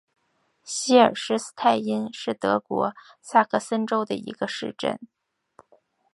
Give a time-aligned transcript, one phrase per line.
[0.63, 4.99] 希尔施斯泰因是德国萨克森州的一个市镇。